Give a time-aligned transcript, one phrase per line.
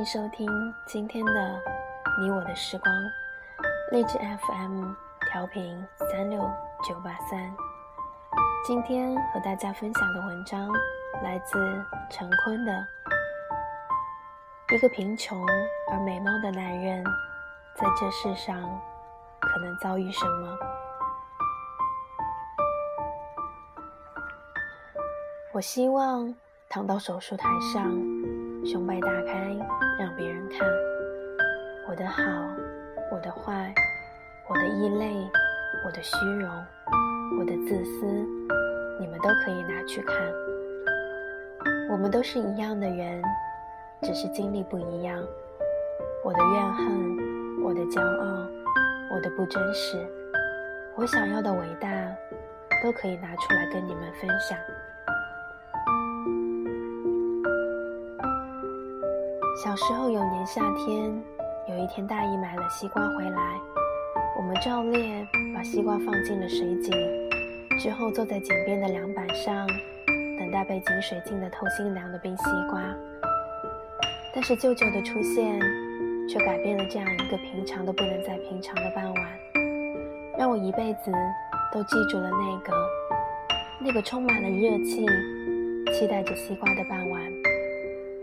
[0.00, 0.48] 迎收听
[0.86, 1.60] 今天的
[2.22, 2.94] 你我的时光，
[3.92, 4.94] 励志 FM
[5.30, 6.40] 调频三六
[6.88, 7.54] 九八三。
[8.64, 10.70] 今天和大家分享的文章
[11.22, 12.72] 来自陈坤的
[14.74, 15.38] 《一个贫穷
[15.92, 17.04] 而美貌的男人
[17.74, 18.58] 在这世上
[19.38, 20.56] 可能遭遇什么》。
[25.52, 26.34] 我希望
[26.70, 27.84] 躺到手术台上，
[28.64, 29.54] 胸背打开，
[30.00, 30.66] 让别人看
[31.86, 32.22] 我的好，
[33.12, 33.70] 我的坏，
[34.48, 35.30] 我的异类，
[35.84, 36.50] 我的虚荣，
[37.38, 38.06] 我的自私，
[38.98, 40.16] 你们都可以拿去看。
[41.90, 43.22] 我们都是一样的人，
[44.00, 45.22] 只是经历不一样。
[46.24, 48.46] 我的怨恨，我的骄傲，
[49.10, 49.98] 我的不真实，
[50.96, 51.90] 我想要的伟大，
[52.82, 54.58] 都可以拿出来跟你们分享。
[59.62, 61.12] 小时候有年夏天，
[61.68, 63.60] 有一天大姨买了西瓜回来，
[64.38, 66.90] 我们照例把西瓜放进了水井，
[67.78, 69.66] 之后坐在井边的凉板上，
[70.38, 72.82] 等待被井水浸得透心凉的冰西瓜。
[74.34, 75.60] 但是舅舅的出现，
[76.26, 79.38] 却改变了这样一个平常都不能再平常的傍晚，
[80.38, 81.12] 让我一辈子
[81.70, 82.72] 都记住了那个
[83.78, 85.04] 那个充满了热气、
[85.92, 87.29] 期待着西瓜的傍晚。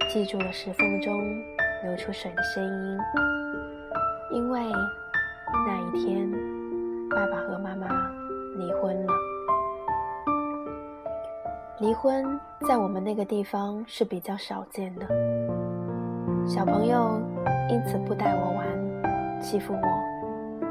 [0.10, 1.14] 记住了石缝中
[1.84, 2.98] 流出水的声音，
[4.32, 4.62] 因为
[5.66, 6.32] 那一天，
[7.10, 7.88] 爸爸和妈妈
[8.56, 9.14] 离婚了。
[11.80, 15.06] 离婚在我们那个地方是比较少见的，
[16.48, 17.22] 小朋友
[17.70, 20.68] 因此不带我玩，欺负我，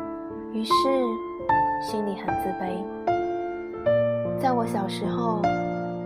[0.55, 0.73] 于是
[1.83, 2.83] 心里很自卑。
[4.41, 5.43] 在我小时候，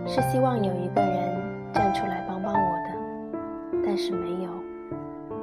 [0.05, 2.30] 是希望有一个人站出来帮。
[3.93, 4.49] 但是没有，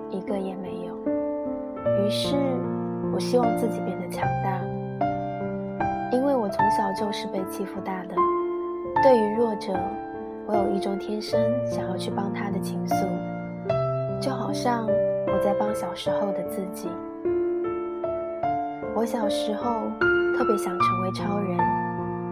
[0.08, 0.96] 一个也没有。
[2.02, 2.34] 于是，
[3.12, 4.58] 我希望自己变得强大，
[6.10, 8.14] 因为我从小就是被欺负大的。
[9.02, 9.78] 对于弱者，
[10.46, 13.06] 我有一种天生想要去帮他的情愫，
[14.18, 16.88] 就好像我在帮小时候的自己。
[18.94, 19.62] 我小时候
[20.38, 21.58] 特别想成为超人，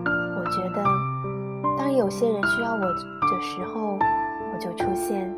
[0.06, 0.83] 我觉得，
[1.77, 3.98] 当有些人需要我的时候，
[4.54, 5.31] 我就出现。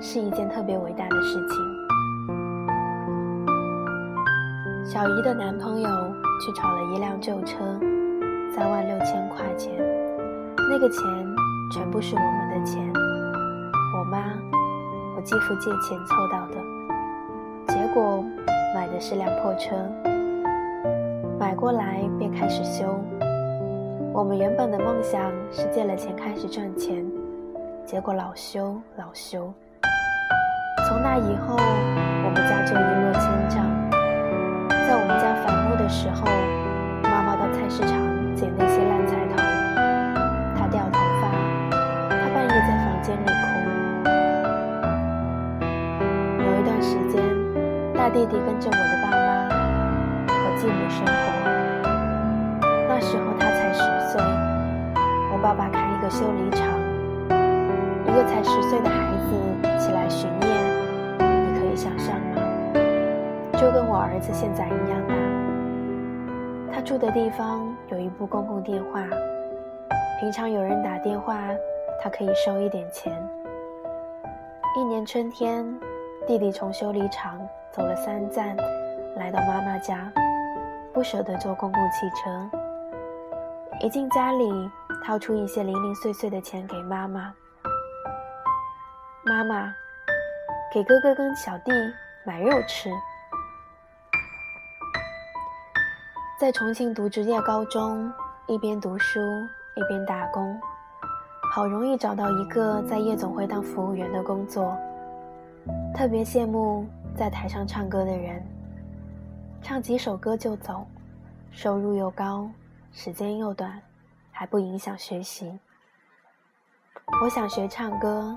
[0.00, 1.56] 是一件特别伟大的事情。
[4.84, 5.88] 小姨的男朋友
[6.40, 7.58] 去炒了一辆旧车，
[8.50, 9.74] 三万六千块钱，
[10.70, 11.02] 那个钱
[11.70, 12.90] 全部是我们的钱。
[13.98, 14.32] 我妈、
[15.16, 16.56] 我继父借钱凑到的，
[17.68, 18.24] 结果
[18.74, 19.76] 买的是辆破车，
[21.38, 22.98] 买过来便开始修。
[24.14, 27.06] 我们原本的梦想是借了钱开始赚钱，
[27.84, 29.52] 结果老修老修。
[30.90, 33.62] 从那以后，我们家就一落千丈。
[34.88, 36.26] 在我们家反目的时候，
[37.04, 37.94] 妈妈到菜市场
[38.34, 39.38] 捡那些烂菜头，
[40.58, 41.30] 她掉头发，
[42.10, 43.30] 她半夜在房间里哭。
[46.42, 47.22] 有一段时间，
[47.94, 49.46] 大弟弟跟着我的爸妈
[50.26, 51.14] 和继母生活。
[52.88, 53.78] 那时候他才十
[54.10, 54.20] 岁，
[55.30, 56.66] 我爸爸开一个修理厂，
[58.08, 59.38] 一个才十岁的孩子
[59.78, 60.79] 起来巡夜。
[61.80, 62.42] 想象吗？
[63.54, 65.14] 就跟我儿子现在一样大。
[66.74, 69.00] 他住的地方有一部公共电话，
[70.20, 71.38] 平常有人打电话，
[71.98, 73.10] 他可以收一点钱。
[74.76, 75.64] 一年春天，
[76.26, 77.40] 弟弟从修理厂
[77.72, 78.54] 走了三站，
[79.16, 80.12] 来到妈妈家，
[80.92, 82.50] 不舍得坐公共汽车。
[83.80, 84.70] 一进家里，
[85.02, 87.32] 掏出一些零零碎碎的钱给妈妈。
[89.24, 89.74] 妈妈。
[90.72, 91.72] 给哥哥跟小弟
[92.24, 92.88] 买肉吃。
[96.38, 98.10] 在重庆读职业高中，
[98.46, 99.20] 一边读书
[99.74, 100.58] 一边打工，
[101.52, 104.78] 好容易找到一个在夜总会当服务员的工作。
[105.92, 106.86] 特别羡慕
[107.16, 108.40] 在台上唱歌的人，
[109.60, 110.86] 唱几首歌就走，
[111.50, 112.48] 收入又高，
[112.92, 113.82] 时间又短，
[114.30, 115.58] 还不影响学习。
[117.24, 118.36] 我想学唱歌，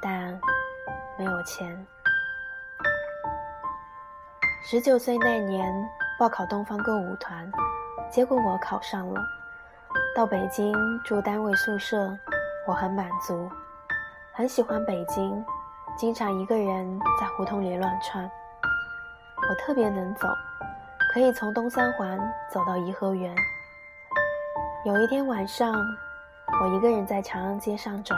[0.00, 0.40] 但。
[1.18, 1.86] 没有钱。
[4.62, 5.74] 十九岁那年
[6.16, 7.50] 报考东方歌舞团，
[8.08, 9.20] 结果我考上了。
[10.14, 10.72] 到北京
[11.04, 12.16] 住单位宿舍，
[12.68, 13.50] 我很满足，
[14.32, 15.44] 很喜欢北京，
[15.96, 18.30] 经常一个人在胡同里乱窜。
[19.50, 20.28] 我特别能走，
[21.12, 22.16] 可以从东三环
[22.48, 23.34] 走到颐和园。
[24.84, 25.74] 有一天晚上，
[26.62, 28.14] 我一个人在长安街上走。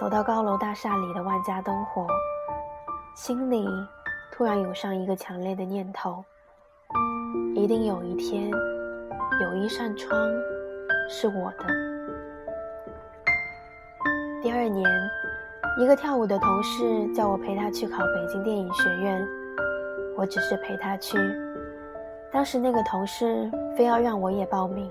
[0.00, 2.06] 走到高楼大厦里的万家灯火，
[3.14, 3.68] 心里
[4.32, 6.24] 突然涌上一个强烈的念头：
[7.54, 8.50] 一定有一天，
[9.42, 10.18] 有一扇窗
[11.06, 11.66] 是我的。
[14.40, 14.90] 第二年，
[15.78, 19.22] 一个跳舞的同事叫我陪他去考北京电影学院，
[20.16, 21.18] 我只是陪他去。
[22.32, 24.90] 当时那个同事非要让我也报名，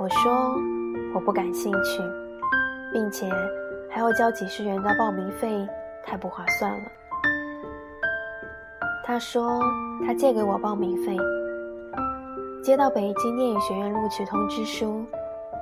[0.00, 0.52] 我说
[1.14, 2.02] 我不感兴趣，
[2.92, 3.30] 并且
[3.96, 5.66] 还要交几十元的报名费，
[6.04, 6.84] 太不划算了。
[9.02, 9.58] 他说
[10.06, 11.16] 他借给我报名费。
[12.62, 15.02] 接到北京电影学院录取通知书，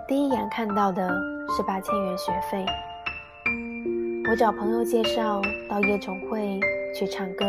[0.09, 1.09] 第一眼看到的
[1.57, 2.67] 是八千元学费。
[4.29, 5.41] 我找朋友介绍
[5.71, 6.59] 到夜总会
[6.93, 7.45] 去唱歌，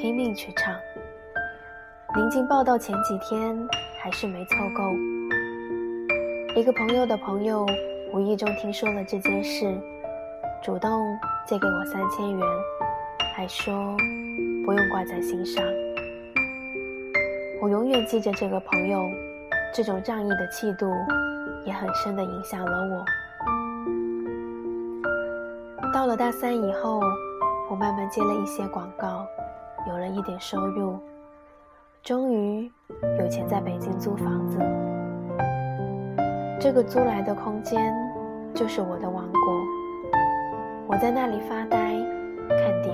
[0.00, 0.74] 拼命去唱。
[2.14, 3.54] 临近报到前几天，
[4.02, 6.58] 还是没凑够。
[6.58, 7.66] 一个朋友的朋友
[8.12, 9.74] 无意中听说了这件事，
[10.62, 12.46] 主动借给我三千元，
[13.34, 13.96] 还说
[14.66, 15.64] 不用挂在心上。
[17.62, 19.00] 我永远记着这个朋友，
[19.72, 20.92] 这种仗义的气度，
[21.64, 23.02] 也很深的影响了我。
[25.90, 27.00] 到了大三以后，
[27.70, 29.26] 我慢慢接了一些广告，
[29.88, 30.98] 有了一点收入，
[32.02, 32.70] 终于
[33.18, 34.58] 有钱在北京租房子。
[36.60, 37.92] 这个租来的空间
[38.54, 39.62] 就是我的王国，
[40.86, 41.94] 我在那里发呆、
[42.48, 42.92] 看碟、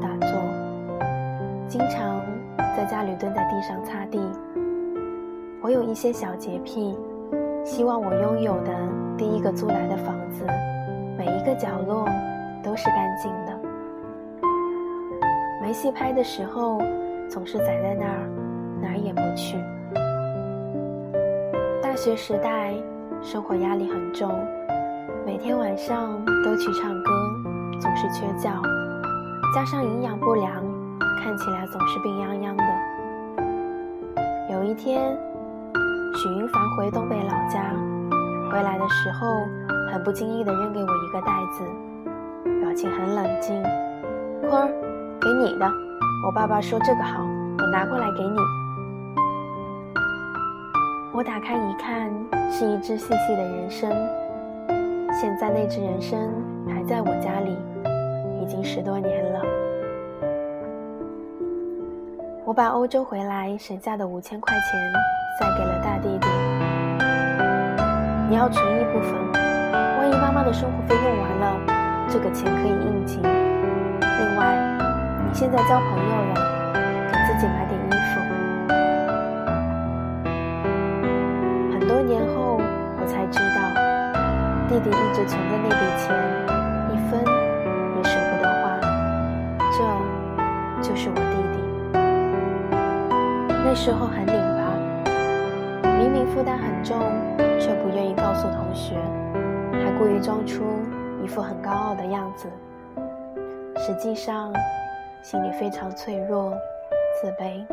[0.00, 0.38] 打坐，
[1.68, 2.20] 经常
[2.76, 4.20] 在家里蹲在地上擦地。
[5.62, 6.98] 我有一些小洁癖，
[7.64, 8.72] 希望我拥有的
[9.16, 10.44] 第一个租来的房子。
[11.16, 12.04] 每一个角落
[12.62, 13.58] 都是干净的。
[15.62, 16.78] 没戏拍的时候，
[17.28, 18.28] 总是宅在那儿，
[18.82, 19.56] 哪儿也不去。
[21.80, 22.74] 大学时代，
[23.22, 24.30] 生活压力很重，
[25.26, 27.10] 每天晚上都去唱歌，
[27.80, 28.48] 总是缺觉，
[29.52, 30.62] 加上营养不良，
[31.20, 32.62] 看起来总是病殃殃的。
[34.52, 35.18] 有一天，
[36.14, 37.74] 许云凡回东北老家，
[38.52, 39.26] 回来的时候。
[39.92, 41.64] 很不经意地扔给我一个袋子，
[42.60, 43.62] 表情很冷静。
[44.48, 44.68] 坤儿，
[45.20, 45.72] 给你的。
[46.26, 47.24] 我爸爸说这个好，
[47.58, 48.36] 我拿过来给你。
[51.14, 52.12] 我打开一看，
[52.50, 53.90] 是一只细细的人参。
[55.18, 56.28] 现在那只人参
[56.68, 57.56] 还在我家里，
[58.42, 59.40] 已经十多年了。
[62.44, 64.92] 我把欧洲回来省下的五千块钱
[65.40, 66.28] 塞给了大弟弟。
[68.28, 69.14] 你要存一部分。
[69.72, 71.60] 万一妈妈的生活费用完了，
[72.10, 73.18] 这个钱可以应急。
[73.22, 74.54] 另外，
[75.26, 76.34] 你现在交朋友了，
[77.10, 78.05] 给自己买点衣服。
[84.76, 86.14] 弟弟一直存的那笔钱，
[86.92, 87.18] 一分
[87.96, 88.78] 也舍不得花。
[89.72, 89.78] 这
[90.82, 91.20] 就是我弟
[91.50, 91.56] 弟。
[93.64, 94.60] 那时候很拧巴，
[95.98, 97.00] 明明负担很重，
[97.58, 98.96] 却不愿意告诉同学。
[99.72, 100.62] 还故意装出
[101.24, 102.46] 一副很高傲的样子，
[103.78, 104.52] 实际上
[105.22, 106.52] 心里非常脆弱、
[107.22, 107.64] 自卑。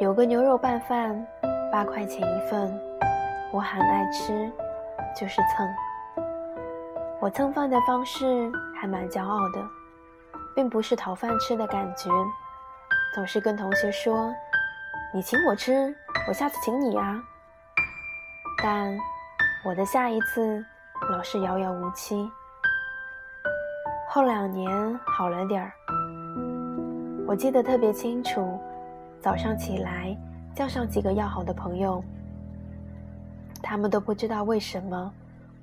[0.00, 1.26] 有个牛肉拌饭，
[1.70, 2.72] 八块钱一份，
[3.56, 4.52] 我很爱吃，
[5.18, 5.74] 就是蹭。
[7.18, 9.66] 我蹭饭的方式还蛮骄傲的，
[10.54, 12.10] 并不是讨饭吃的感觉，
[13.14, 14.30] 总是跟同学说
[15.10, 15.96] ：“你请我吃，
[16.28, 17.18] 我下次请你啊。”
[18.62, 18.94] 但
[19.64, 20.62] 我的下一次
[21.10, 22.30] 老是遥遥无期。
[24.06, 25.72] 后两年好了点儿，
[27.26, 28.60] 我记得特别清楚，
[29.18, 30.14] 早上起来
[30.54, 32.04] 叫上几个要好的朋友，
[33.68, 35.12] 他们都不知道为什么，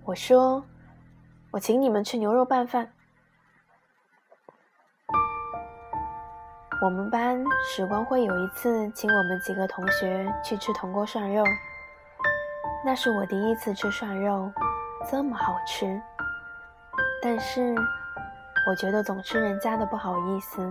[0.03, 0.61] 我说
[1.51, 2.91] 我请你们吃牛肉拌饭。
[6.81, 11.45] 我们班时光会有一次请我们几个同学去吃铜锅涮肉。
[12.85, 14.51] 那是我第一次吃涮肉，
[15.09, 16.01] 这么好吃。
[17.21, 17.73] 但是，
[18.67, 20.61] 我觉得总吃人家的不好意思。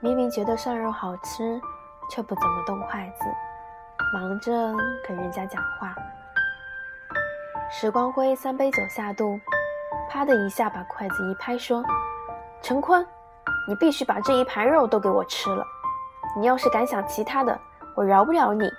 [0.00, 1.58] 明明觉得涮肉好吃，
[2.10, 3.24] 却不怎么动筷子，
[4.12, 4.52] 忙着
[5.08, 5.96] 跟人家讲话。
[7.68, 9.38] 时光辉三杯酒下肚，
[10.08, 11.84] 啪的一下把筷子一拍，说
[12.62, 13.04] ：“陈坤，
[13.68, 15.64] 你必须把这一盘肉都给我吃了。
[16.38, 17.58] 你要是敢想其他的，
[17.96, 18.70] 我饶不了你。”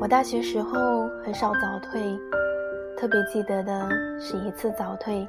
[0.00, 2.18] 我大学时候很少早退，
[2.96, 3.88] 特别记得的
[4.20, 5.28] 是一次早退，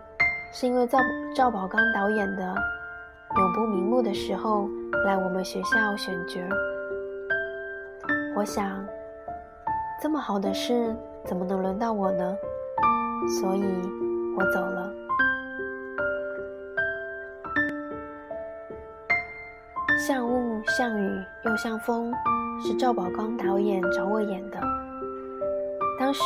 [0.54, 1.00] 是因为赵
[1.36, 2.44] 赵宝刚导演的
[3.40, 4.70] 《永不瞑目》的时候
[5.06, 6.40] 来我们学校选角。
[8.36, 8.86] 我想，
[10.02, 12.38] 这么好的事怎么能轮到我呢？
[13.40, 13.64] 所以
[14.38, 14.94] 我走了。
[20.06, 22.14] 像雾像雨又像风，
[22.62, 24.60] 是赵宝刚导演找我演的。
[25.98, 26.22] 当时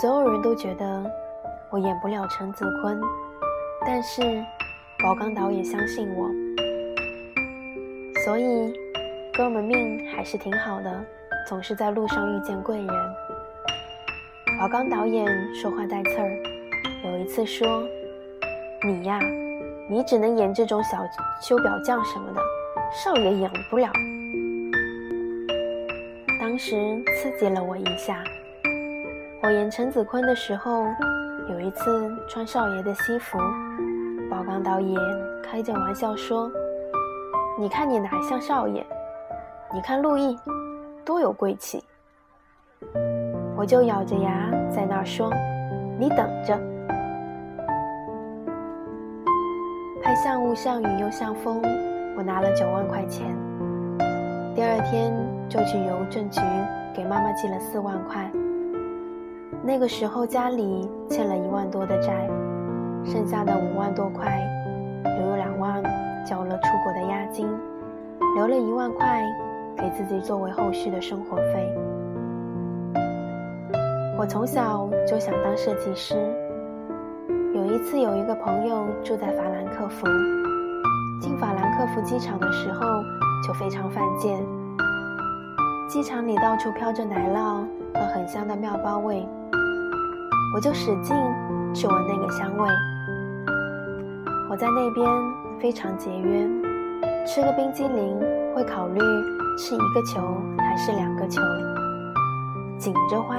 [0.00, 1.10] 所有人都觉得
[1.70, 3.00] 我演不了陈子坤，
[3.86, 4.20] 但是
[5.02, 6.28] 宝刚导演相信我，
[8.24, 8.74] 所以
[9.32, 11.04] 哥们命还是挺好的，
[11.46, 12.88] 总是在路上遇见贵人。
[14.58, 16.42] 宝刚导演说话带刺儿，
[17.04, 17.82] 有一次说
[18.84, 19.18] ：“你呀，
[19.88, 20.98] 你只能演这种小
[21.40, 22.40] 修表匠什么的。”
[22.92, 23.90] 少爷演不了，
[26.38, 26.76] 当时
[27.16, 28.22] 刺激了我一下。
[29.42, 30.84] 我演陈子坤的时候，
[31.48, 33.38] 有一次穿少爷的西服，
[34.30, 35.00] 宝刚导演
[35.42, 36.52] 开着玩笑说
[37.58, 38.86] ：“你看你哪像少爷？
[39.72, 40.38] 你看陆毅，
[41.04, 41.82] 多有贵气。”
[43.56, 45.30] 我就咬着牙在那儿说
[45.98, 46.58] ：“你等着。”
[50.02, 51.62] 拍像雾像雨又像风。
[52.14, 53.34] 我拿了九万块钱，
[54.54, 55.14] 第二天
[55.48, 56.40] 就去邮政局
[56.94, 58.30] 给妈妈寄了四万块。
[59.62, 62.28] 那个时候家里欠了一万多的债，
[63.02, 64.46] 剩下的五万多块，
[65.04, 65.82] 留有两万
[66.26, 67.48] 交了出国的押金，
[68.36, 69.24] 留了一万块
[69.76, 71.72] 给自己作为后续的生活费。
[74.18, 76.14] 我从小就想当设计师。
[77.54, 80.06] 有一次有一个朋友住在法兰克福。
[81.20, 82.80] 进法兰克福机场的时候
[83.46, 84.44] 就非常犯贱。
[85.88, 87.64] 机场里到处飘着奶酪
[87.94, 89.26] 和很香的面包味，
[90.54, 91.14] 我就使劲
[91.74, 92.68] 去闻那个香味。
[94.50, 95.06] 我在那边
[95.60, 96.48] 非常节约，
[97.26, 98.18] 吃个冰激凌
[98.54, 99.00] 会考虑
[99.56, 100.20] 是一个球
[100.58, 101.40] 还是两个球，
[102.78, 103.36] 紧着花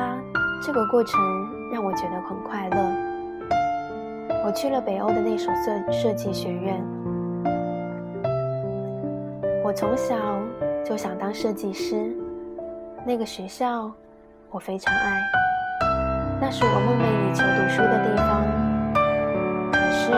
[0.62, 1.20] 这个过程
[1.72, 2.78] 让我觉得很快乐。
[4.46, 6.84] 我去了北欧的那所设设计学院。
[9.64, 10.16] 我从小
[10.86, 12.16] 就想当设计师，
[13.06, 13.92] 那个学校
[14.52, 15.22] 我非常爱，
[16.40, 18.44] 那是我梦寐以求读书的地方。
[19.72, 20.12] 可是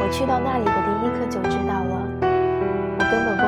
[0.00, 2.00] 我去到那里的第一刻就知道了，
[2.98, 3.42] 我根本不，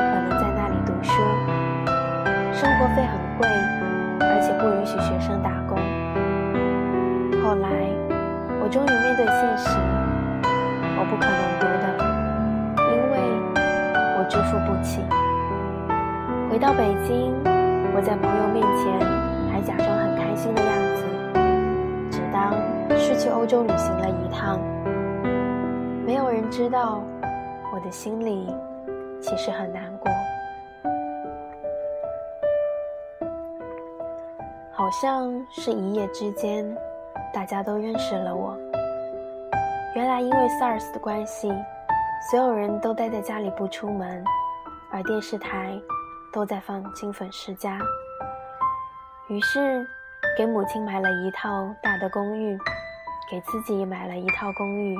[2.85, 3.47] 学费很贵，
[4.19, 5.75] 而且不允许学生打工。
[7.41, 7.67] 后来
[8.61, 9.73] 我终于面对现实，
[10.93, 11.85] 我不可能读的。
[12.77, 13.17] 因为
[14.19, 15.01] 我支付不起。
[16.47, 17.33] 回到北京，
[17.95, 19.01] 我在朋友面前
[19.51, 21.01] 还假装很开心的样子，
[22.11, 22.53] 只当
[22.99, 24.59] 是去欧洲旅行了一趟。
[26.05, 27.01] 没有人知道，
[27.73, 28.53] 我的心里
[29.19, 30.11] 其实很难过。
[34.75, 36.65] 好像是一夜之间，
[37.33, 38.57] 大家都认识了我。
[39.95, 41.51] 原来因为 SARS 的关系。
[42.31, 44.23] 所有人都待在家里不出门，
[44.89, 45.79] 而电视台
[46.33, 47.77] 都在放《金粉世家》。
[49.27, 49.85] 于是，
[50.35, 52.57] 给母亲买了一套大的公寓，
[53.29, 54.97] 给自己买了一套公寓，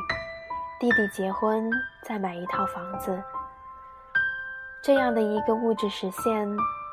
[0.79, 1.67] 弟弟结婚
[2.03, 3.19] 再买一套房子。
[4.83, 6.47] 这样的一个物质实现，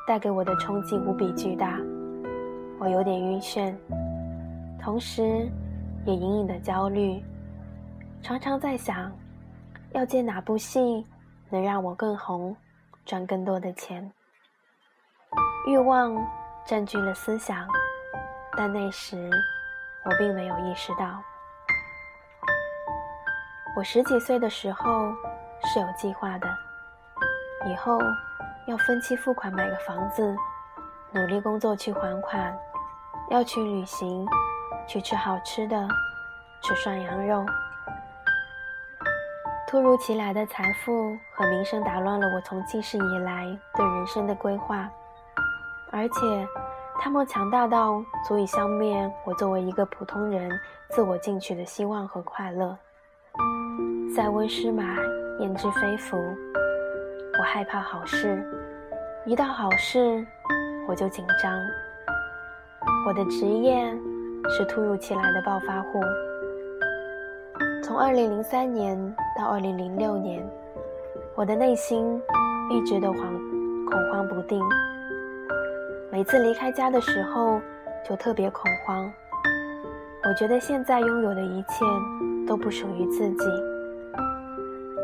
[0.07, 1.77] 带给我的冲击无比巨大，
[2.83, 3.73] 我有点晕眩，
[4.77, 5.49] 同时
[6.03, 7.23] 也隐隐的焦虑，
[8.21, 9.09] 常常在想。
[9.93, 11.05] 要接哪部戏
[11.49, 12.53] 能让我更红，
[13.05, 14.11] 赚更多的钱？
[15.65, 16.13] 欲望
[16.65, 17.65] 占据了思想，
[18.57, 19.29] 但那时
[20.03, 21.23] 我并没有意识到。
[23.77, 25.09] 我十几岁的时候
[25.63, 26.47] 是有计划的，
[27.65, 27.97] 以后
[28.67, 30.35] 要分期付款买个房子，
[31.13, 32.53] 努力工作去还款，
[33.33, 34.27] 要去旅行，
[34.87, 35.87] 去吃好吃的，
[36.61, 37.43] 吃涮羊肉。
[39.67, 44.87] 突如其来的财富和名声打乱了我从记事以来对人生的规划，
[45.89, 46.47] 而且，
[46.99, 50.51] 他们强大到足以消灭我作为一个普通人
[50.91, 52.77] 自我进取的希望和快乐。
[54.15, 54.83] 塞翁失马，
[55.39, 56.15] 焉知非福？
[57.39, 58.47] 我害怕好事，
[59.25, 60.23] 一到好事
[60.87, 61.59] 我就紧张。
[63.05, 63.85] 我的职业
[64.49, 65.99] 是突如其来的暴发户。
[67.83, 68.97] 从二零零三年
[69.37, 70.41] 到二零零六年，
[71.35, 72.17] 我的内心
[72.71, 73.21] 一直都慌
[73.91, 74.57] 恐慌不定。
[76.09, 77.59] 每次离开家的时候，
[78.07, 79.11] 就特别恐慌。
[80.25, 81.85] 我觉得现在拥有的一切
[82.47, 83.45] 都不属于自己。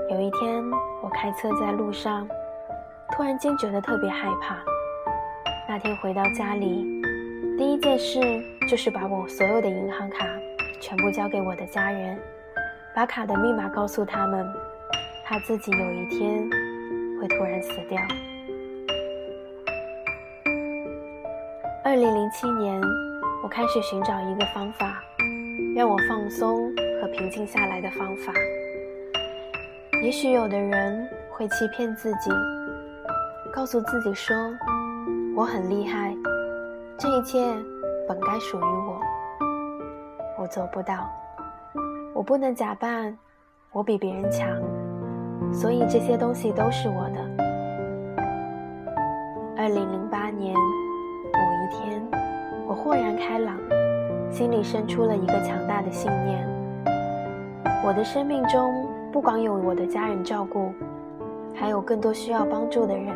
[0.09, 0.63] 有一天，
[1.03, 2.25] 我开车在路上，
[3.11, 4.55] 突然间觉得特别害怕。
[5.67, 6.85] 那天回到家里，
[7.59, 8.21] 第一件事
[8.69, 10.25] 就是把我所有的银行卡
[10.79, 12.17] 全部交给我的家人，
[12.95, 14.47] 把卡的密码告诉他们，
[15.25, 16.49] 怕自己有一天
[17.19, 18.01] 会突然死掉。
[21.83, 22.81] 二零零七年，
[23.43, 25.03] 我开始寻找一个方法，
[25.75, 28.31] 让我放松和平静下来的方法。
[30.01, 32.31] 也许有的人会欺骗自己，
[33.51, 34.33] 告诉自己说
[35.35, 36.15] ：“我很厉害，
[36.99, 37.39] 这一切
[38.07, 38.99] 本该属于我。”
[40.37, 41.09] 我做不到，
[42.13, 43.17] 我不能假扮
[43.71, 44.47] 我比别人强，
[45.53, 47.21] 所以这些东西都是我的。
[49.57, 52.05] 二零零八年某一天，
[52.67, 53.57] 我豁然开朗，
[54.29, 56.45] 心里生出了一个强大的信念：
[57.83, 58.85] 我的生命中。
[59.11, 60.71] 不光有我的家人照顾，
[61.55, 63.07] 还有更多需要帮助的人，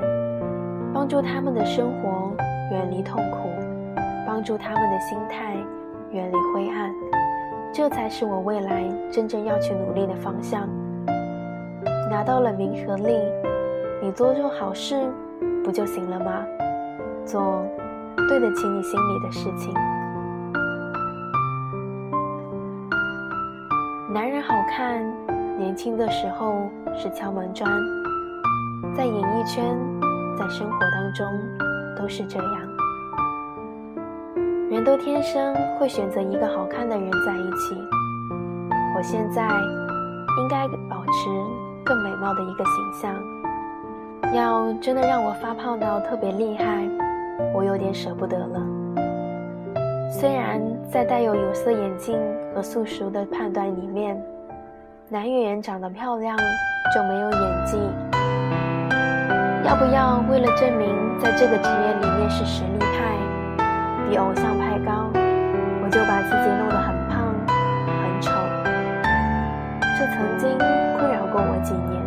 [0.92, 2.36] 帮助他们的生活
[2.72, 3.43] 远离痛苦，
[4.44, 5.56] 帮助他们的心态
[6.12, 6.94] 远离灰暗，
[7.72, 10.68] 这才是我未来真正要去努力的方向。
[12.12, 13.18] 拿到了名和利，
[14.02, 15.10] 你做做好事
[15.64, 16.44] 不就行了吗？
[17.26, 17.66] 做
[18.28, 19.74] 对得起你心里的事情。
[24.14, 25.02] 男人好看。
[25.58, 27.72] 年轻的时候是敲门砖，
[28.94, 29.78] 在演艺圈，
[30.38, 31.26] 在生活当中
[31.96, 32.73] 都是这样。
[34.84, 37.75] 都天生会选择一个好看的人在一起。
[38.96, 39.48] 我现在
[40.40, 41.30] 应该保持
[41.84, 43.16] 更美貌的一个形象。
[44.34, 46.88] 要真的让我发胖到特别厉害，
[47.54, 48.60] 我有点舍不得了。
[50.10, 50.62] 虽然
[50.92, 52.20] 在带有有色眼镜
[52.54, 54.22] 和素熟的判断里面。
[55.10, 56.36] 男演员长得漂亮
[56.96, 57.78] 就没有演技？
[59.63, 60.88] 要不要为了证明
[61.20, 63.16] 在这个职业里面是实力派，
[64.10, 64.73] 比偶像派，
[65.94, 67.22] 就把自己弄得很胖、
[67.86, 68.32] 很丑？
[69.96, 70.58] 这曾经
[70.98, 72.01] 困扰过我几年。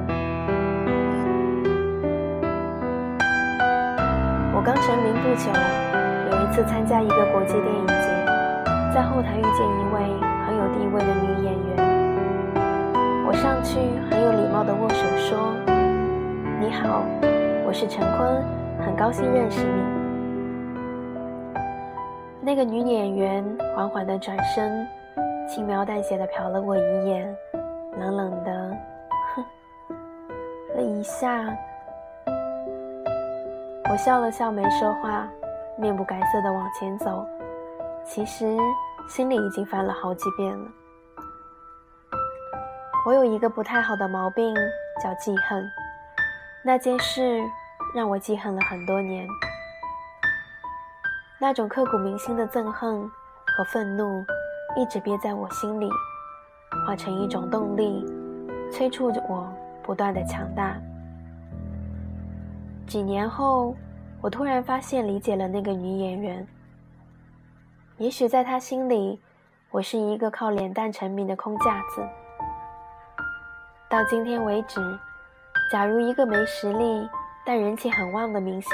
[4.53, 5.53] 我刚成名不久，
[6.33, 8.11] 有一次参加一个国际电影节，
[8.92, 10.03] 在后台遇见一位
[10.44, 11.79] 很有地位的女演员。
[13.25, 13.79] 我上去
[14.11, 15.55] 很有礼貌的握手说
[16.59, 17.05] ：“你好，
[17.64, 18.42] 我是陈坤，
[18.85, 20.06] 很高兴认识你。”
[22.57, 24.88] 那个女演员缓缓地转身，
[25.47, 27.37] 轻描淡写地瞟了我一眼，
[27.99, 28.75] 冷冷的
[29.35, 29.45] 哼
[30.75, 31.55] 了一下。
[33.90, 35.29] 我笑了笑，没说话，
[35.77, 37.27] 面不改色地往前走，
[38.07, 38.57] 其实
[39.07, 40.64] 心里已经翻了好几遍了。
[43.07, 44.55] 我有一个不太好的毛病，
[45.05, 45.62] 叫记恨。
[46.64, 47.38] 那件事
[47.95, 49.29] 让我记恨了很多年，
[51.38, 53.07] 那种刻骨铭心的憎恨
[53.44, 54.25] 和愤怒，
[54.75, 55.87] 一直憋在我心里，
[56.87, 58.07] 化成一种动力，
[58.72, 59.46] 催促着我
[59.83, 60.79] 不断的强大。
[62.87, 63.77] 几年后，
[64.22, 66.46] 我突然发现，理解了那个女演员。
[67.99, 69.20] 也许在她心里，
[69.70, 72.03] 我是一个靠脸蛋成名的空架子。
[73.90, 74.81] 到今天为止，
[75.70, 77.07] 假如一个没实力
[77.44, 78.70] 但人气很旺的明星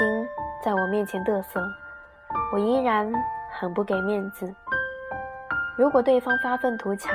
[0.63, 1.61] 在我面前嘚瑟，
[2.51, 3.11] 我依然
[3.51, 4.53] 很不给面子。
[5.75, 7.11] 如果对方发愤图强，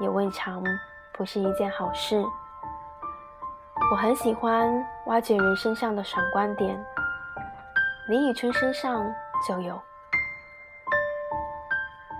[0.00, 0.62] 也未尝
[1.12, 2.22] 不是一件好事。
[3.90, 4.70] 我很喜欢
[5.06, 6.78] 挖掘人身上的闪光点，
[8.08, 9.04] 李宇春身上
[9.46, 9.80] 就有。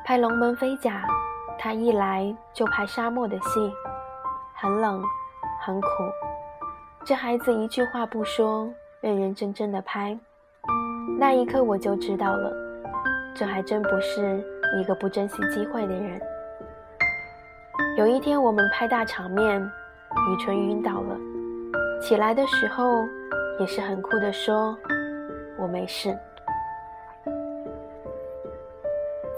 [0.05, 1.05] 拍《龙门飞甲》，
[1.59, 3.73] 他一来就拍沙漠的戏。
[4.55, 5.03] 很冷，
[5.61, 5.87] 很苦。
[7.05, 10.19] 这孩子一句话不说，认认真真的拍。
[11.23, 12.53] 那一刻我就知道了，
[13.33, 14.43] 这还真不是
[14.77, 16.21] 一个不珍惜机会的人。
[17.97, 21.17] 有一天我们拍大场面，雨纯晕倒了，
[22.01, 23.07] 起来的时候
[23.61, 24.77] 也是很酷的说
[25.57, 26.13] ：“我没事。”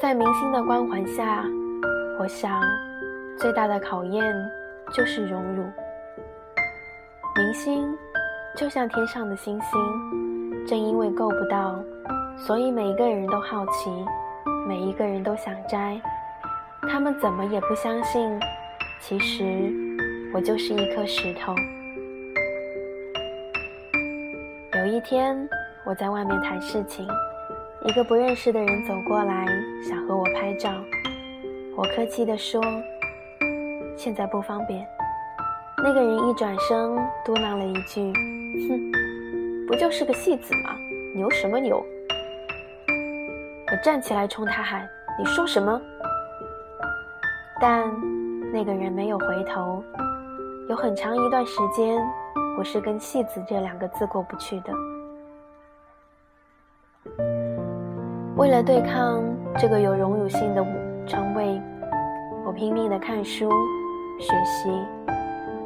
[0.01, 1.45] 在明星的光环下，
[2.19, 2.63] 我想
[3.37, 4.25] 最大的考验。
[4.95, 5.65] 就是荣辱。
[7.37, 7.95] 明星
[8.55, 9.81] 就像天上的星星，
[10.67, 11.79] 正因为够不到，
[12.37, 13.91] 所以每一个人都好奇，
[14.67, 16.01] 每一个人都想摘。
[16.89, 18.39] 他们怎么也不相信，
[19.01, 19.73] 其实
[20.35, 21.55] 我就是一颗石头。
[24.79, 25.49] 有一天，
[25.85, 27.07] 我在外面谈事情，
[27.85, 29.47] 一个不认识的人走过来，
[29.89, 30.71] 想和我拍照。
[31.77, 32.63] 我客气地说。
[33.97, 34.85] 现在不方便。
[35.79, 38.13] 那个人一转身，嘟囔了一句
[38.69, 38.93] ：“哼，
[39.75, 40.77] 不就是个戏子吗？
[41.17, 41.85] 牛什么牛？”
[43.73, 45.81] 我站起来冲他喊：“你说什么？”
[47.61, 47.85] 但
[48.53, 49.83] 那个人没有回头。
[50.69, 52.01] 有很长一段时间，
[52.57, 54.73] 我是跟“戏子”这两个字过不去的。
[58.37, 59.25] 为了对抗
[59.59, 60.65] 这个有荣辱性的
[61.05, 61.61] 称谓，
[62.47, 63.51] 我拼命的看书、
[64.21, 64.71] 学习。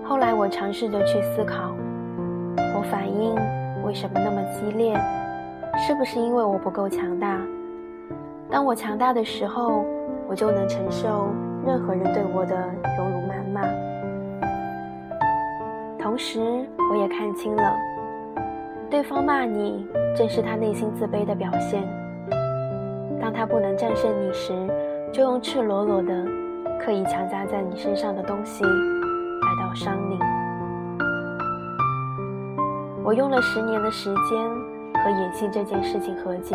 [0.03, 1.77] 后来我尝试着去思考，
[2.75, 3.37] 我反应
[3.89, 4.95] 为什么那么激烈？
[5.79, 7.41] 是不是因为我不够强大？
[8.51, 9.83] 当我强大的时候，
[10.29, 11.31] 我就能承受
[11.65, 12.55] 任何人对我的
[12.99, 13.63] 荣辱谩骂。
[15.99, 17.75] 同时，我也看清了，
[18.91, 21.83] 对方骂你，正是他内心自卑的表现。
[23.19, 24.53] 当他不能战胜你时，
[25.11, 26.27] 就用赤裸裸的、
[26.79, 30.19] 刻意强加在你身上的东西来到伤你。
[33.09, 34.39] 我用了十年的时间
[35.03, 36.55] 和演戏这件事情和解。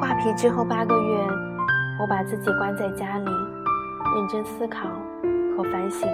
[0.00, 1.26] 画皮之后八个月，
[2.00, 4.86] 我把自己关在家里，认真思考
[5.56, 6.08] 和反省。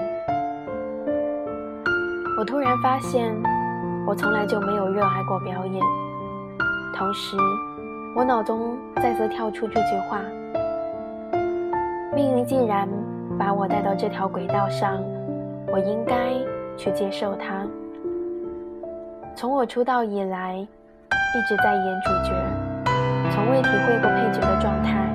[2.38, 3.30] 我突然发现，
[4.06, 5.84] 我从来就没有热爱过表演。
[6.94, 7.36] 同时，
[8.14, 10.22] 我脑中再次跳出这句话：
[12.14, 12.88] 命运既然
[13.38, 14.96] 把我带到这条轨道上，
[15.70, 16.32] 我应该
[16.76, 17.66] 去接受它。
[19.34, 22.32] 从我出道以来，一直在演主角，
[23.30, 25.06] 从未体会过配角的状态。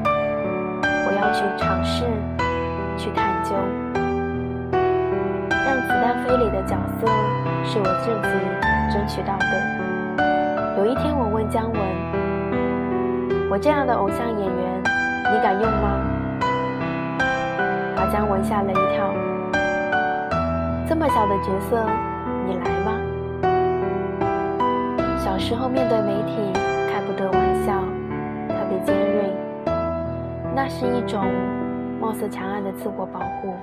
[0.84, 2.06] 我要去尝试，
[2.98, 3.56] 去探究。
[5.52, 7.08] 让子弹飞里的角色
[7.64, 8.32] 是我自己
[8.94, 9.52] 争取到的。
[10.78, 11.82] 有一天，我问姜文
[13.50, 14.84] ：“我这样的偶像演员，
[15.32, 16.00] 你敢用吗？”
[17.96, 19.14] 把姜文吓了一跳。
[20.92, 21.90] 这么小的角色，
[22.46, 22.92] 你来吗？
[25.18, 26.52] 小时候面对媒体
[26.92, 27.82] 开不得玩笑，
[28.50, 29.34] 特别尖锐，
[30.54, 31.24] 那是一种
[31.98, 33.54] 貌似强悍的自我保护。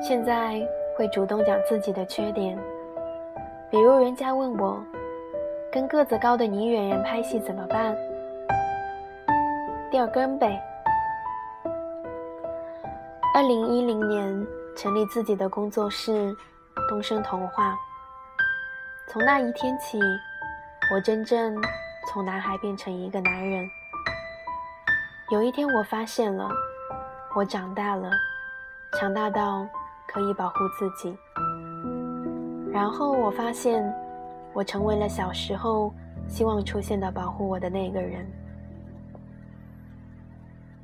[0.00, 0.64] 现在
[0.96, 2.56] 会主动讲自己的缺点，
[3.72, 4.80] 比如人家问我，
[5.72, 7.96] 跟个子高的女演员拍戏怎么办？
[9.90, 10.62] 掉根呗。
[13.32, 16.36] 二零一零年成立自己的工作室
[16.88, 17.78] 东升童话，
[19.06, 20.00] 从那一天起，
[20.92, 21.56] 我真正
[22.08, 23.70] 从男孩变成一个男人。
[25.30, 26.48] 有一天我发现了，
[27.36, 28.10] 我长大了，
[28.98, 29.66] 强大到。
[30.12, 31.16] 可以保护自己。
[32.72, 33.80] 然后我发现，
[34.52, 35.94] 我成为了小时候
[36.26, 38.28] 希望出现的保护我的那个人。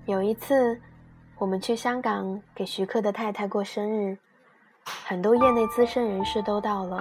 [0.04, 0.80] 有一次，
[1.38, 4.16] 我们去香港给徐克的太太过生日，
[5.06, 6.98] 很多业内资深人士都到了。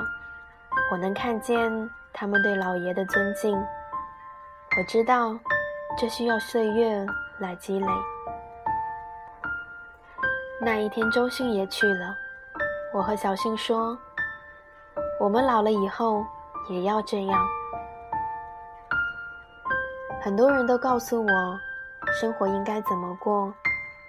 [0.91, 3.57] 我能看见他们对老爷的尊敬。
[4.77, 5.33] 我知道，
[5.97, 7.05] 这需要岁月
[7.39, 7.87] 来积累。
[10.59, 12.13] 那一天，周迅也去了。
[12.93, 13.97] 我和小迅说
[15.17, 16.25] ：“我们老了以后
[16.69, 17.47] 也要这样。”
[20.21, 21.59] 很多人都告诉我，
[22.19, 23.53] 生活应该怎么过，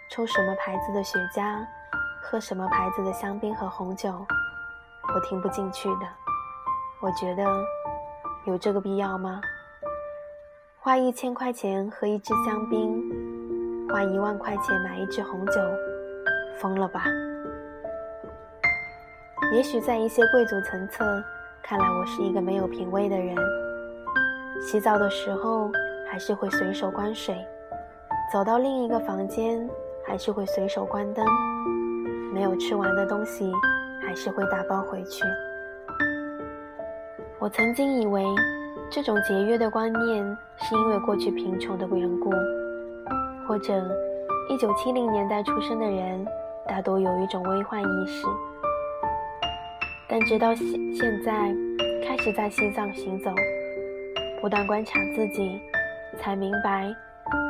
[0.08, 1.66] 抽什么牌子的雪茄，
[2.22, 4.24] 喝什么牌子的香槟和红酒，
[5.14, 6.06] 我听不进去的。
[7.00, 7.44] 我觉得，
[8.44, 9.40] 有这个必要吗？
[10.78, 13.02] 花一千块钱喝一支香槟，
[13.90, 15.60] 花一万块钱买一支红酒，
[16.60, 17.04] 疯了吧？
[19.52, 21.04] 也许在一些贵族层次
[21.62, 23.36] 看来，我是一个没有品味的人。
[24.62, 25.70] 洗澡的时候
[26.08, 27.36] 还是会随手关水，
[28.32, 29.68] 走到另一个房间
[30.06, 31.26] 还是会随手关灯，
[32.32, 33.52] 没有吃完的东西
[34.06, 35.24] 还是会打包回去。
[37.38, 38.24] 我曾经以为
[38.90, 40.24] 这种节约的观念
[40.56, 42.30] 是因为过去贫穷的缘故，
[43.46, 43.74] 或者
[44.48, 46.24] 一九七零年代出生的人
[46.66, 48.26] 大多有一种危患意识。
[50.08, 51.52] 但直到现现在，
[52.06, 53.30] 开始在西藏行走，
[54.40, 55.60] 不断观察自己，
[56.16, 56.94] 才明白，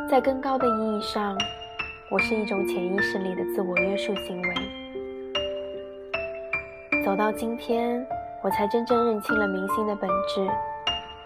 [0.09, 1.37] 在更高的意义上，
[2.09, 4.55] 我是一种潜意识里的自我约束行为。
[7.05, 8.07] 走到今天，
[8.45, 10.49] 我才真正认清了明星的本质，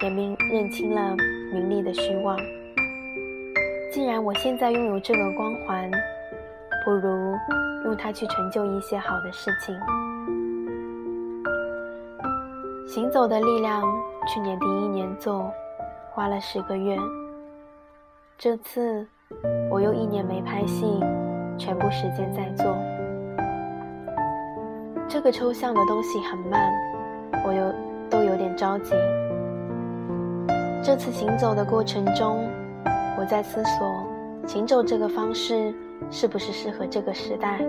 [0.01, 1.15] 也明认清了
[1.53, 2.35] 名利的虚妄。
[3.93, 5.91] 既然我现在拥有这个光环，
[6.87, 7.37] 不如
[7.85, 9.79] 用它去成就一些好的事情。
[12.87, 13.83] 行走的力量，
[14.27, 15.53] 去年第一年做，
[16.11, 16.97] 花了十个月。
[18.39, 19.07] 这次
[19.71, 21.01] 我又一年没拍戏，
[21.57, 22.77] 全部时间在做。
[25.09, 26.73] 这个抽象的东西很慢，
[27.47, 27.73] 我有
[28.11, 28.95] 都有点着急。
[30.83, 32.45] 这次行走的过程中，
[33.19, 34.05] 我在思索，
[34.47, 35.75] 行走这个方式
[36.11, 37.61] 是不是适合这个时代，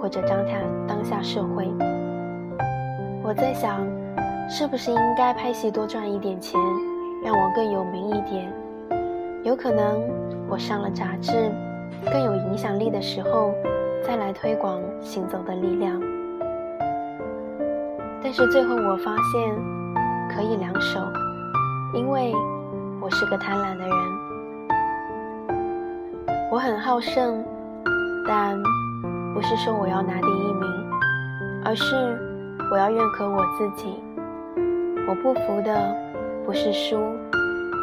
[0.00, 1.68] 或者当下当下社会？
[3.22, 3.86] 我在想，
[4.48, 6.60] 是不是应该拍戏多赚一点钱，
[7.24, 8.52] 让我更有名一点？
[9.44, 10.00] 有可能
[10.48, 11.50] 我上了杂志，
[12.12, 13.52] 更有影响力的时候，
[14.02, 16.00] 再来推广行走的力量。
[18.22, 19.54] 但是最后我发现，
[20.34, 21.00] 可以两手，
[21.92, 22.32] 因为
[23.00, 23.96] 我是个贪婪的人。
[26.50, 27.44] 我很好胜，
[28.26, 28.56] 但
[29.34, 30.68] 不是说我要拿第一名，
[31.64, 32.18] 而是。
[32.70, 34.02] 我要认可我自己，
[35.06, 35.94] 我不服的
[36.46, 36.96] 不是输，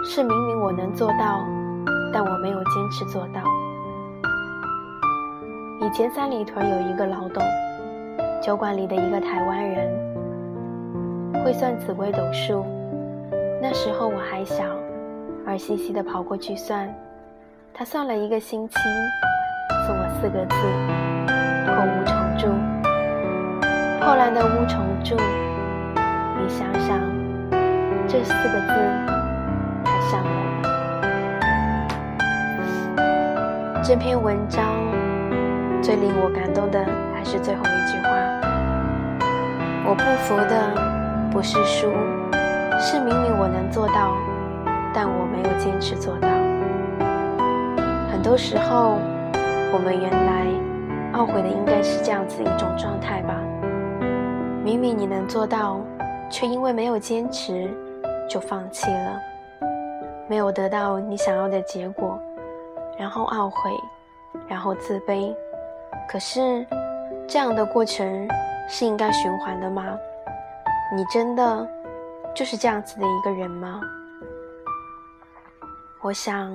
[0.04, 1.46] 是明明我能做到，
[2.14, 3.42] 但我没有坚持做到。
[5.80, 7.44] 以前三里屯有一个老董，
[8.42, 9.90] 酒馆里的一个台湾人，
[11.44, 12.66] 会算紫微斗数。
[13.62, 14.64] 那时候我还小，
[15.46, 16.88] 儿兮兮的跑过去算，
[17.74, 18.76] 他算了一个星期，
[19.88, 20.56] 送我四个字：
[21.66, 22.48] 破屋重铸。
[24.00, 27.00] 破烂的乌虫柱，你想想，
[28.08, 29.21] 这四个字
[33.84, 34.64] 这篇文章
[35.82, 38.12] 最令我感动的还是最后一句话：
[39.84, 41.90] 我不服的不是输，
[42.80, 44.16] 是明明我能做到，
[44.94, 46.28] 但我没有坚持做到。
[48.12, 49.00] 很多时候，
[49.74, 50.46] 我们原来
[51.14, 53.34] 懊悔的应该是这样子一种状态吧。
[54.64, 55.82] 明明你能做到，
[56.30, 57.68] 却因为没有坚持，
[58.30, 59.20] 就放弃了，
[60.28, 62.20] 没有得到你想要的结果，
[63.02, 63.72] 然后懊悔，
[64.48, 65.36] 然后自卑。
[66.08, 66.64] 可是，
[67.28, 68.30] 这样的过程
[68.70, 69.98] 是应该循环的吗？
[70.96, 71.68] 你真的
[72.36, 73.82] 就是这样子的一个人吗？
[76.02, 76.54] 我想，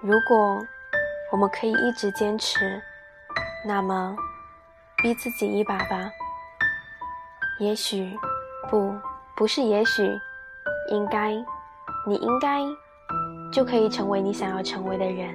[0.00, 0.64] 如果
[1.32, 2.80] 我们可以一直坚持，
[3.66, 4.16] 那么
[4.98, 6.08] 逼自己一把吧。
[7.58, 8.16] 也许，
[8.70, 8.94] 不，
[9.34, 10.16] 不是也许，
[10.88, 11.32] 应该，
[12.06, 12.60] 你应该，
[13.54, 15.32] 就可以成为你想要成为的人。